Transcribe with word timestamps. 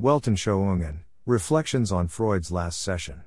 Weltanschauungen 0.00 1.00
Reflections 1.26 1.92
on 1.92 2.08
Freud's 2.08 2.50
Last 2.50 2.80
Session. 2.80 3.22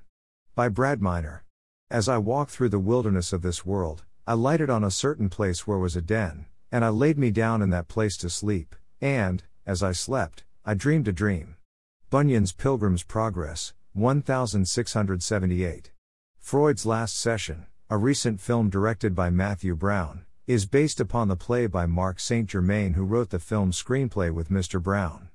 By 0.55 0.69
Brad 0.69 1.03
Miner. 1.03 1.43
As 1.91 2.09
I 2.09 2.17
walked 2.17 2.49
through 2.49 2.69
the 2.69 2.79
wilderness 2.79 3.31
of 3.31 3.43
this 3.43 3.63
world, 3.63 4.05
I 4.25 4.33
lighted 4.33 4.71
on 4.71 4.83
a 4.83 4.89
certain 4.89 5.29
place 5.29 5.67
where 5.67 5.77
was 5.77 5.95
a 5.95 6.01
den, 6.01 6.47
and 6.71 6.83
I 6.83 6.89
laid 6.89 7.19
me 7.19 7.29
down 7.29 7.61
in 7.61 7.69
that 7.69 7.87
place 7.87 8.17
to 8.17 8.29
sleep, 8.29 8.75
and, 8.99 9.43
as 9.67 9.83
I 9.83 9.91
slept, 9.91 10.45
I 10.65 10.73
dreamed 10.73 11.07
a 11.07 11.11
dream. 11.11 11.57
Bunyan's 12.09 12.53
Pilgrim's 12.53 13.03
Progress, 13.03 13.75
1678. 13.93 15.91
Freud's 16.39 16.87
Last 16.87 17.15
Session, 17.15 17.67
a 17.87 17.99
recent 17.99 18.41
film 18.41 18.71
directed 18.71 19.13
by 19.13 19.29
Matthew 19.29 19.75
Brown, 19.75 20.25
is 20.47 20.65
based 20.65 20.99
upon 20.99 21.27
the 21.27 21.35
play 21.35 21.67
by 21.67 21.85
Mark 21.85 22.19
St. 22.19 22.49
Germain, 22.49 22.93
who 22.93 23.03
wrote 23.03 23.29
the 23.29 23.37
film 23.37 23.71
screenplay 23.71 24.33
with 24.33 24.49
Mr. 24.49 24.81
Brown. 24.81 25.29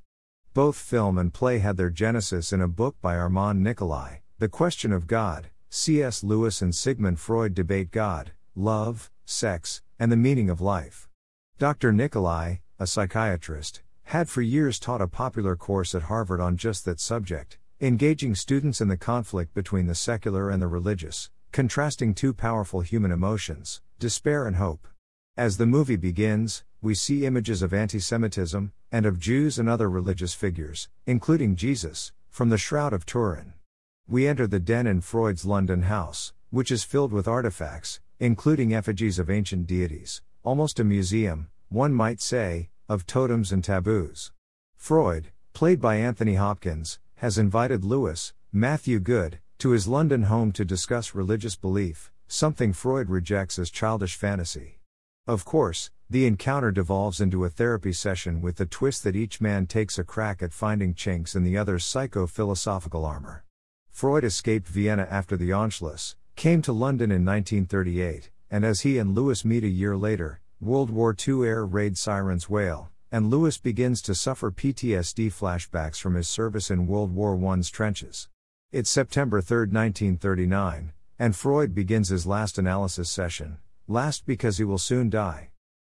Both 0.54 0.76
film 0.76 1.18
and 1.18 1.32
play 1.32 1.58
had 1.58 1.76
their 1.76 1.90
genesis 1.90 2.52
in 2.52 2.60
a 2.60 2.68
book 2.68 2.96
by 3.00 3.16
Armand 3.16 3.64
Nicholi, 3.64 4.20
The 4.38 4.48
Question 4.48 4.92
of 4.92 5.06
God. 5.06 5.50
C.S. 5.70 6.24
Lewis 6.24 6.62
and 6.62 6.74
Sigmund 6.74 7.20
Freud 7.20 7.54
debate 7.54 7.90
God, 7.90 8.32
love, 8.54 9.10
sex, 9.26 9.82
and 9.98 10.10
the 10.10 10.16
meaning 10.16 10.48
of 10.48 10.62
life. 10.62 11.10
Dr. 11.59 11.92
Nicholi, 11.92 12.60
a 12.78 12.87
psychiatrist, 12.87 13.82
had 14.04 14.30
for 14.30 14.40
years 14.40 14.78
taught 14.78 15.02
a 15.02 15.06
popular 15.06 15.56
course 15.56 15.95
at 15.95 16.04
Harvard 16.04 16.40
on 16.40 16.56
just 16.56 16.87
that 16.87 17.01
subject, 17.01 17.59
engaging 17.82 18.34
students 18.34 18.80
in 18.80 18.88
the 18.88 18.96
conflict 18.96 19.52
between 19.52 19.87
the 19.87 19.95
secular 19.95 20.48
and 20.48 20.62
the 20.62 20.66
religious, 20.66 21.28
contrasting 21.52 22.15
two 22.15 22.32
powerful 22.32 22.80
human 22.80 23.12
emotions, 23.12 23.82
despair 23.98 24.46
and 24.46 24.56
hope. 24.56 24.88
As 25.38 25.56
the 25.56 25.66
movie 25.66 25.95
begins, 25.95 26.65
we 26.83 26.97
see 26.97 27.24
images 27.24 27.62
of 27.62 27.73
anti 27.73 28.01
Semitism, 28.01 28.73
and 28.91 29.06
of 29.06 29.20
Jews 29.20 29.56
and 29.56 29.69
other 29.69 29.88
religious 29.88 30.34
figures, 30.34 30.88
including 31.06 31.55
Jesus, 31.55 32.10
from 32.29 32.48
the 32.48 32.59
Shroud 32.59 32.92
of 32.92 33.06
Turin. 33.06 33.52
We 34.09 34.27
enter 34.27 34.48
the 34.48 34.59
den 34.59 34.88
in 34.88 35.01
Freud's 35.01 35.45
London 35.45 35.82
house, 35.82 36.32
which 36.51 36.73
is 36.73 36.82
filled 36.82 37.12
with 37.12 37.29
artifacts, 37.29 38.01
including 38.18 38.74
effigies 38.74 39.21
of 39.21 39.30
ancient 39.30 39.68
deities, 39.68 40.23
almost 40.43 40.80
a 40.80 40.85
museum, 40.85 41.51
one 41.68 41.95
might 41.95 42.21
say, 42.21 42.71
of 42.88 43.07
totems 43.07 43.52
and 43.52 43.62
taboos. 43.62 44.32
Freud, 44.74 45.29
played 45.52 45.80
by 45.80 45.99
Anthony 45.99 46.34
Hopkins, 46.34 46.99
has 47.18 47.38
invited 47.38 47.84
Lewis, 47.84 48.32
Matthew 48.52 48.99
Goode, 48.99 49.38
to 49.59 49.71
his 49.71 49.87
London 49.87 50.24
home 50.24 50.51
to 50.51 50.65
discuss 50.65 51.15
religious 51.15 51.55
belief, 51.55 52.10
something 52.27 52.73
Freud 52.73 53.09
rejects 53.09 53.57
as 53.57 53.71
childish 53.71 54.16
fantasy. 54.16 54.77
Of 55.29 55.45
course, 55.45 55.90
the 56.09 56.24
encounter 56.24 56.71
devolves 56.71 57.21
into 57.21 57.45
a 57.45 57.51
therapy 57.51 57.93
session 57.93 58.40
with 58.40 58.57
the 58.57 58.65
twist 58.65 59.04
that 59.04 59.15
each 59.15 59.43
man 59.43 59.66
takes 59.66 59.98
a 59.98 60.02
crack 60.02 60.43
at 60.43 60.54
finding 60.54 60.95
chinks 60.95 61.34
in 61.34 61.45
the 61.45 61.54
other's 61.54 61.84
psycho 61.84 62.26
philosophical 62.26 63.04
armor. 63.04 63.45
Freud 63.90 64.25
escaped 64.25 64.66
Vienna 64.66 65.06
after 65.10 65.37
the 65.37 65.50
Anschluss, 65.50 66.16
came 66.34 66.62
to 66.62 66.72
London 66.72 67.10
in 67.10 67.26
1938, 67.26 68.31
and 68.50 68.65
as 68.65 68.81
he 68.81 68.97
and 68.97 69.15
Lewis 69.15 69.44
meet 69.44 69.65
a 69.65 69.69
year 69.69 69.99
later, 69.99 70.41
World 70.62 70.88
War 70.88 71.15
II 71.15 71.47
air 71.47 71.66
raid 71.66 71.99
sirens 71.99 72.49
wail, 72.49 72.88
and 73.12 73.28
Lewis 73.28 73.59
begins 73.59 74.00
to 74.00 74.15
suffer 74.15 74.50
PTSD 74.50 75.31
flashbacks 75.31 76.00
from 76.00 76.15
his 76.15 76.26
service 76.26 76.71
in 76.71 76.87
World 76.87 77.15
War 77.15 77.38
I's 77.53 77.69
trenches. 77.69 78.28
It's 78.72 78.88
September 78.88 79.43
3, 79.43 79.59
1939, 79.59 80.93
and 81.19 81.37
Freud 81.37 81.75
begins 81.75 82.09
his 82.09 82.26
last 82.26 82.56
analysis 82.56 83.10
session, 83.10 83.59
last 83.88 84.26
because 84.26 84.58
he 84.58 84.64
will 84.64 84.78
soon 84.78 85.08
die. 85.08 85.48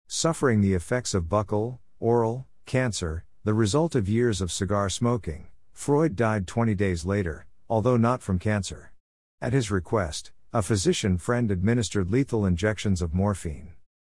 Suffering 0.07 0.61
the 0.61 0.75
effects 0.75 1.13
of 1.13 1.25
buccal, 1.25 1.79
oral, 1.99 2.47
cancer, 2.65 3.25
the 3.43 3.53
result 3.53 3.95
of 3.95 4.07
years 4.07 4.39
of 4.39 4.51
cigar 4.51 4.89
smoking, 4.89 5.47
Freud 5.73 6.15
died 6.15 6.47
20 6.47 6.75
days 6.75 7.05
later, 7.05 7.47
although 7.67 7.97
not 7.97 8.21
from 8.21 8.39
cancer. 8.39 8.93
At 9.41 9.53
his 9.53 9.71
request, 9.71 10.31
a 10.53 10.61
physician 10.61 11.17
friend 11.17 11.51
administered 11.51 12.11
lethal 12.11 12.45
injections 12.45 13.01
of 13.01 13.13
morphine. 13.13 13.73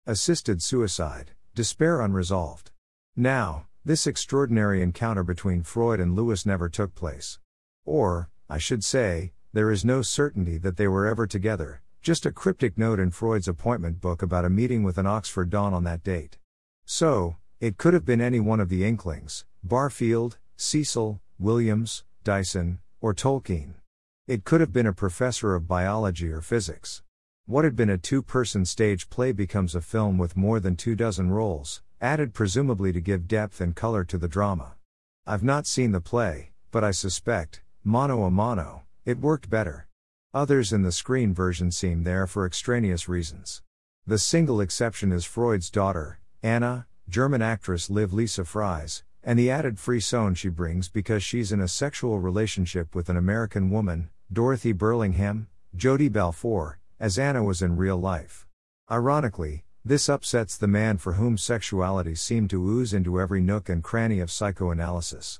Assisted 0.06 0.62
suicide, 0.62 1.32
despair 1.56 2.02
unresolved. 2.02 2.72
Now, 3.16 3.68
this 3.86 4.06
extraordinary 4.06 4.82
encounter 4.82 5.24
between 5.24 5.64
Freud 5.64 6.00
and 6.00 6.16
Lewis 6.16 6.46
never 6.46 6.70
took 6.70 6.94
place. 6.96 7.40
Or, 7.86 8.30
I 8.50 8.58
should 8.58 8.84
say, 8.84 9.32
there 9.54 9.72
is 9.72 9.84
no 9.84 10.02
certainty 10.02 10.58
that 10.58 10.78
they 10.78 10.88
were 10.88 11.08
ever 11.08 11.26
together, 11.26 11.82
just 12.02 12.26
a 12.26 12.32
cryptic 12.32 12.78
note 12.78 13.00
in 13.00 13.12
Freud's 13.12 13.48
appointment 13.48 14.00
book 14.00 14.22
about 14.22 14.46
a 14.46 14.50
meeting 14.50 14.84
with 14.84 14.98
an 14.98 15.06
Oxford 15.06 15.50
Don 15.50 15.74
on 15.74 15.84
that 15.84 16.04
date. 16.04 16.38
So, 16.86 17.36
it 17.60 17.78
could 17.78 17.94
have 17.94 18.06
been 18.06 18.22
any 18.22 18.40
one 18.40 18.62
of 18.62 18.70
the 18.70 18.86
Inklings 18.86 19.46
Barfield, 19.64 20.38
Cecil, 20.56 21.20
Williams, 21.38 22.06
Dyson, 22.24 22.80
or 23.02 23.14
Tolkien. 23.14 23.74
It 24.28 24.46
could 24.46 24.62
have 24.62 24.72
been 24.72 24.88
a 24.88 24.94
professor 24.94 25.56
of 25.56 25.68
biology 25.68 26.30
or 26.30 26.42
physics. 26.42 27.04
What 27.46 27.66
had 27.66 27.76
been 27.76 27.90
a 27.90 27.98
two 27.98 28.22
person 28.22 28.64
stage 28.64 29.10
play 29.10 29.34
becomes 29.34 29.76
a 29.76 29.82
film 29.82 30.18
with 30.18 30.38
more 30.38 30.62
than 30.62 30.78
two 30.78 30.96
dozen 30.96 31.32
roles, 31.32 31.82
added 32.00 32.34
presumably 32.34 32.94
to 32.94 33.02
give 33.02 33.28
depth 33.28 33.60
and 33.60 33.76
color 33.76 34.06
to 34.06 34.18
the 34.18 34.28
drama. 34.30 34.76
I've 35.28 35.44
not 35.44 35.68
seen 35.68 35.92
the 35.92 36.00
play, 36.00 36.52
but 36.72 36.84
I 36.84 36.92
suspect, 36.92 37.62
mano 37.84 38.24
a 38.24 38.32
mano, 38.32 38.84
it 39.04 39.20
worked 39.20 39.50
better. 39.50 39.89
Others 40.32 40.72
in 40.72 40.84
the 40.84 40.92
screen 40.92 41.34
version 41.34 41.72
seem 41.72 42.04
there 42.04 42.28
for 42.28 42.46
extraneous 42.46 43.10
reasons. 43.10 43.64
The 44.06 44.20
single 44.20 44.62
exception 44.62 45.12
is 45.12 45.26
Freud's 45.26 45.72
daughter, 45.72 46.20
Anna, 46.44 46.86
German 47.10 47.42
actress 47.42 47.90
Liv 47.90 48.14
Lisa 48.14 48.46
Fries, 48.46 49.04
and 49.24 49.40
the 49.40 49.50
added 49.50 49.80
frisson 49.80 50.36
she 50.36 50.50
brings 50.50 50.88
because 50.88 51.24
she's 51.24 51.52
in 51.52 51.60
a 51.60 51.68
sexual 51.68 52.20
relationship 52.20 52.94
with 52.94 53.10
an 53.10 53.18
American 53.18 53.72
woman, 53.72 54.12
Dorothy 54.32 54.72
Burlingham, 54.72 55.48
Jodie 55.76 56.12
Balfour, 56.12 56.78
as 57.00 57.18
Anna 57.18 57.44
was 57.44 57.64
in 57.64 57.76
real 57.76 57.98
life. 57.98 58.46
Ironically, 58.92 59.64
this 59.84 60.08
upsets 60.08 60.56
the 60.56 60.68
man 60.68 61.00
for 61.00 61.14
whom 61.14 61.40
sexuality 61.40 62.14
seemed 62.14 62.52
to 62.52 62.64
ooze 62.64 62.94
into 62.94 63.20
every 63.20 63.42
nook 63.42 63.68
and 63.68 63.84
cranny 63.84 64.20
of 64.20 64.30
psychoanalysis. 64.30 65.40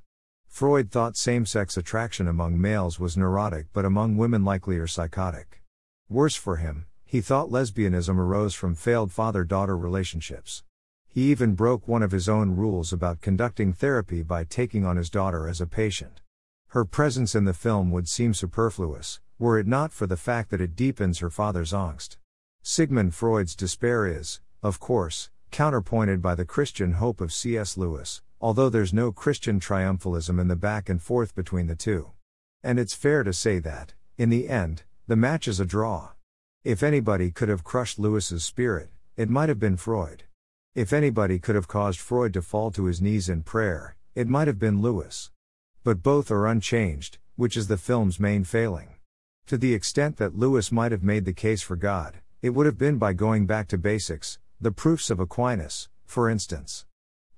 Freud 0.60 0.92
thought 0.92 1.16
same 1.16 1.46
sex 1.46 1.78
attraction 1.78 2.28
among 2.28 2.60
males 2.60 3.00
was 3.00 3.16
neurotic 3.16 3.68
but 3.72 3.86
among 3.86 4.18
women 4.18 4.44
likelier 4.44 4.88
psychotic. 4.88 5.62
Worse 6.10 6.36
for 6.36 6.58
him, 6.58 6.86
he 7.06 7.22
thought 7.22 7.48
lesbianism 7.50 8.20
arose 8.20 8.54
from 8.54 8.76
failed 8.76 9.10
father 9.10 9.46
daughter 9.46 9.78
relationships. 9.78 10.64
He 11.08 11.32
even 11.32 11.56
broke 11.56 11.88
one 11.88 12.04
of 12.04 12.12
his 12.12 12.28
own 12.28 12.58
rules 12.58 12.92
about 12.92 13.22
conducting 13.22 13.72
therapy 13.72 14.22
by 14.22 14.44
taking 14.44 14.86
on 14.86 14.98
his 14.98 15.10
daughter 15.10 15.48
as 15.48 15.62
a 15.62 15.66
patient. 15.66 16.20
Her 16.72 16.84
presence 16.84 17.36
in 17.36 17.46
the 17.46 17.54
film 17.54 17.90
would 17.92 18.10
seem 18.10 18.34
superfluous, 18.34 19.22
were 19.38 19.58
it 19.58 19.66
not 19.66 19.94
for 19.94 20.08
the 20.08 20.18
fact 20.18 20.50
that 20.50 20.60
it 20.60 20.76
deepens 20.76 21.20
her 21.20 21.30
father's 21.30 21.72
angst. 21.72 22.18
Sigmund 22.62 23.16
Freud's 23.16 23.56
despair 23.56 24.06
is, 24.06 24.42
of 24.62 24.82
course, 24.82 25.30
counterpointed 25.52 26.22
by 26.22 26.36
the 26.36 26.44
Christian 26.44 26.96
hope 26.96 27.22
of 27.22 27.32
C.S. 27.32 27.78
Lewis, 27.78 28.22
although 28.42 28.70
there's 28.70 28.94
no 28.94 29.12
Christian 29.12 29.60
triumphalism 29.60 30.40
in 30.40 30.48
the 30.48 30.56
back 30.56 30.90
and 30.90 31.02
forth 31.02 31.36
between 31.36 31.68
the 31.68 31.76
two. 31.76 32.12
And 32.64 32.80
it's 32.80 32.94
fair 32.94 33.24
to 33.24 33.34
say 33.34 33.60
that, 33.60 33.94
in 34.18 34.30
the 34.30 34.50
end, 34.50 34.84
the 35.08 35.16
match 35.16 35.48
is 35.48 35.60
a 35.60 35.66
draw. 35.66 36.10
If 36.64 36.84
anybody 36.84 37.32
could 37.32 37.50
have 37.50 37.64
crushed 37.64 38.00
Lewis's 38.00 38.44
spirit, 38.44 38.90
it 39.18 39.30
might 39.30 39.50
have 39.50 39.60
been 39.60 39.78
Freud. 39.78 40.24
If 40.76 40.94
anybody 40.94 41.40
could 41.40 41.56
have 41.56 41.68
caused 41.68 42.00
Freud 42.00 42.34
to 42.34 42.42
fall 42.42 42.72
to 42.72 42.86
his 42.86 43.02
knees 43.02 43.28
in 43.28 43.44
prayer, 43.44 43.96
it 44.16 44.28
might 44.28 44.48
have 44.48 44.60
been 44.60 44.82
Lewis. 44.82 45.32
But 45.84 46.04
both 46.04 46.30
are 46.32 46.48
unchanged, 46.48 47.18
which 47.36 47.58
is 47.58 47.68
the 47.68 47.78
film's 47.78 48.20
main 48.20 48.44
failing. 48.44 48.96
To 49.48 49.58
the 49.58 49.74
extent 49.74 50.18
that 50.18 50.38
Lewis 50.38 50.72
might 50.72 50.92
have 50.92 51.04
made 51.04 51.26
the 51.26 51.34
case 51.34 51.62
for 51.62 51.76
God, 51.76 52.20
it 52.42 52.52
would 52.52 52.66
have 52.66 52.78
been 52.78 52.98
by 52.98 53.14
going 53.14 53.46
back 53.46 53.68
to 53.70 53.78
basics, 53.78 54.38
the 54.62 54.72
proofs 54.72 55.10
of 55.10 55.20
Aquinas, 55.20 55.90
for 56.06 56.30
instance. 56.30 56.86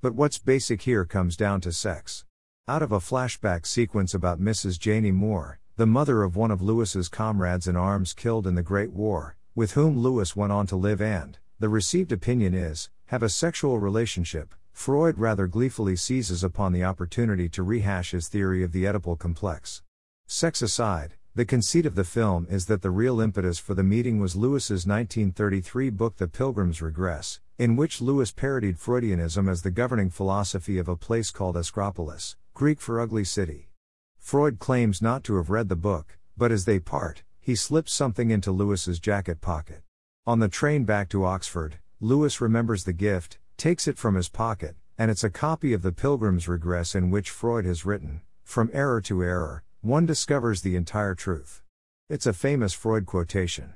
But 0.01 0.15
what's 0.15 0.39
basic 0.39 0.81
here 0.81 1.05
comes 1.05 1.37
down 1.37 1.61
to 1.61 1.71
sex. 1.71 2.25
Out 2.67 2.81
of 2.81 2.91
a 2.91 2.97
flashback 2.97 3.67
sequence 3.67 4.15
about 4.15 4.41
Mrs. 4.41 4.79
Janie 4.79 5.11
Moore, 5.11 5.59
the 5.75 5.85
mother 5.85 6.23
of 6.23 6.35
one 6.35 6.49
of 6.49 6.59
Lewis's 6.59 7.07
comrades 7.07 7.67
in 7.67 7.75
arms 7.75 8.13
killed 8.13 8.47
in 8.47 8.55
the 8.55 8.63
Great 8.63 8.91
War, 8.93 9.37
with 9.53 9.73
whom 9.73 9.99
Lewis 9.99 10.35
went 10.35 10.51
on 10.51 10.65
to 10.65 10.75
live 10.75 11.01
and, 11.01 11.37
the 11.59 11.69
received 11.69 12.11
opinion 12.11 12.55
is, 12.55 12.89
have 13.05 13.21
a 13.21 13.29
sexual 13.29 13.77
relationship, 13.77 14.55
Freud 14.71 15.19
rather 15.19 15.45
gleefully 15.45 15.95
seizes 15.95 16.43
upon 16.43 16.73
the 16.73 16.83
opportunity 16.83 17.47
to 17.49 17.61
rehash 17.61 18.09
his 18.09 18.27
theory 18.27 18.63
of 18.63 18.71
the 18.71 18.85
Oedipal 18.85 19.19
complex. 19.19 19.83
Sex 20.25 20.63
aside, 20.63 21.13
the 21.35 21.45
conceit 21.45 21.85
of 21.85 21.93
the 21.93 22.03
film 22.03 22.47
is 22.49 22.65
that 22.65 22.81
the 22.81 22.89
real 22.89 23.21
impetus 23.21 23.59
for 23.59 23.75
the 23.75 23.83
meeting 23.83 24.19
was 24.19 24.35
Lewis's 24.35 24.87
1933 24.87 25.91
book 25.91 26.17
The 26.17 26.27
Pilgrim's 26.27 26.81
Regress, 26.81 27.39
in 27.61 27.75
which 27.75 28.01
Lewis 28.01 28.31
parodied 28.31 28.79
Freudianism 28.79 29.47
as 29.47 29.61
the 29.61 29.69
governing 29.69 30.09
philosophy 30.09 30.79
of 30.79 30.87
a 30.87 30.95
place 30.95 31.29
called 31.29 31.55
Eschropolis, 31.55 32.35
Greek 32.55 32.81
for 32.81 32.99
ugly 32.99 33.23
city. 33.23 33.69
Freud 34.17 34.57
claims 34.57 34.99
not 34.99 35.23
to 35.23 35.35
have 35.35 35.51
read 35.51 35.69
the 35.69 35.75
book, 35.75 36.17
but 36.35 36.51
as 36.51 36.65
they 36.65 36.79
part, 36.79 37.21
he 37.39 37.53
slips 37.53 37.93
something 37.93 38.31
into 38.31 38.51
Lewis's 38.51 38.99
jacket 38.99 39.41
pocket. 39.41 39.83
On 40.25 40.39
the 40.39 40.47
train 40.47 40.85
back 40.85 41.07
to 41.09 41.23
Oxford, 41.23 41.77
Lewis 41.99 42.41
remembers 42.41 42.83
the 42.83 42.93
gift, 42.93 43.37
takes 43.57 43.87
it 43.87 43.95
from 43.95 44.15
his 44.15 44.27
pocket, 44.27 44.75
and 44.97 45.11
it's 45.11 45.23
a 45.23 45.29
copy 45.29 45.71
of 45.71 45.83
The 45.83 45.91
Pilgrim's 45.91 46.47
Regress 46.47 46.95
in 46.95 47.11
which 47.11 47.29
Freud 47.29 47.65
has 47.65 47.85
written, 47.85 48.21
from 48.43 48.71
error 48.73 49.01
to 49.01 49.21
error, 49.21 49.63
one 49.81 50.07
discovers 50.07 50.63
the 50.63 50.75
entire 50.75 51.13
truth. 51.13 51.61
It's 52.09 52.25
a 52.25 52.33
famous 52.33 52.73
Freud 52.73 53.05
quotation. 53.05 53.73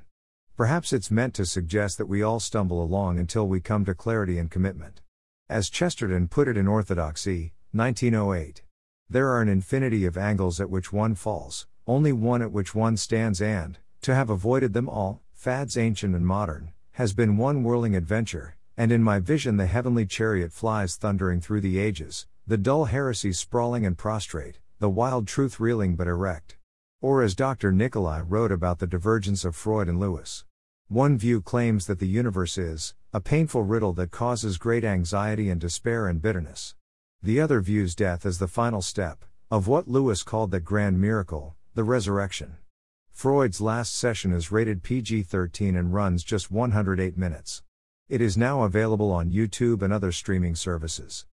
Perhaps 0.58 0.94
it's 0.94 1.12
meant 1.12 1.34
to 1.34 1.46
suggest 1.46 1.98
that 1.98 2.06
we 2.06 2.22
all 2.22 2.40
stumble 2.40 2.82
along 2.82 3.20
until 3.20 3.46
we 3.46 3.60
come 3.60 3.84
to 3.84 3.94
clarity 3.94 4.38
and 4.38 4.50
commitment. 4.50 5.02
As 5.50 5.70
Chesterton 5.70 6.30
put 6.30 6.48
it 6.48 6.56
in 6.56 6.66
Orthodoxy, 6.66 7.52
1908. 7.74 8.64
There 9.10 9.28
are 9.32 9.42
an 9.42 9.50
infinity 9.50 10.06
of 10.06 10.18
angles 10.18 10.62
at 10.62 10.70
which 10.70 10.94
one 10.94 11.14
falls, 11.14 11.68
only 11.86 12.14
one 12.14 12.42
at 12.42 12.54
which 12.54 12.74
one 12.74 12.96
stands, 12.96 13.42
and, 13.42 13.80
to 14.02 14.16
have 14.16 14.30
avoided 14.30 14.72
them 14.72 14.88
all, 14.88 15.22
fads 15.34 15.76
ancient 15.76 16.16
and 16.16 16.26
modern, 16.26 16.72
has 16.94 17.14
been 17.14 17.36
one 17.36 17.62
whirling 17.62 17.94
adventure, 17.94 18.56
and 18.78 18.94
in 18.94 19.04
my 19.04 19.20
vision 19.20 19.58
the 19.58 19.66
heavenly 19.66 20.06
chariot 20.06 20.54
flies 20.54 20.96
thundering 20.96 21.42
through 21.42 21.60
the 21.60 21.80
ages, 21.80 22.28
the 22.48 22.58
dull 22.58 22.86
heresies 22.86 23.38
sprawling 23.38 23.86
and 23.86 23.98
prostrate, 23.98 24.60
the 24.80 24.90
wild 24.90 25.28
truth 25.28 25.60
reeling 25.60 25.98
but 25.98 26.08
erect. 26.08 26.56
Or 27.06 27.22
as 27.22 27.36
Dr. 27.36 27.72
Nicholi 27.72 28.26
wrote 28.28 28.52
about 28.52 28.80
the 28.80 28.88
divergence 28.88 29.46
of 29.46 29.56
Freud 29.56 29.88
and 29.88 30.00
Lewis. 30.00 30.44
One 30.88 31.20
view 31.20 31.40
claims 31.40 31.86
that 31.86 32.00
the 32.00 32.08
universe 32.08 32.58
is 32.58 32.96
a 33.14 33.22
painful 33.22 33.62
riddle 33.62 33.94
that 33.94 34.10
causes 34.10 34.58
great 34.58 34.84
anxiety 34.84 35.52
and 35.52 35.62
despair 35.62 36.08
and 36.08 36.20
bitterness. 36.20 36.74
The 37.22 37.40
other 37.40 37.62
views 37.62 37.94
death 37.94 38.26
as 38.26 38.40
the 38.40 38.48
final 38.48 38.82
step 38.82 39.24
of 39.52 39.68
what 39.68 39.88
Lewis 39.88 40.24
called 40.24 40.50
that 40.50 40.62
grand 40.62 41.00
miracle, 41.00 41.56
the 41.76 41.84
resurrection. 41.84 42.58
Freud's 43.12 43.62
last 43.62 43.96
session 43.96 44.34
is 44.34 44.52
rated 44.52 44.82
PG 44.82 45.22
13 45.22 45.76
and 45.76 45.94
runs 45.94 46.24
just 46.24 46.50
108 46.50 47.16
minutes. 47.16 47.62
It 48.10 48.20
is 48.20 48.36
now 48.36 48.64
available 48.64 49.12
on 49.12 49.30
YouTube 49.30 49.84
and 49.84 49.94
other 49.94 50.12
streaming 50.12 50.56
services. 50.56 51.28